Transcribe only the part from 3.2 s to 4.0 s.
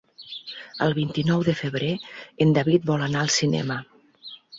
al cinema.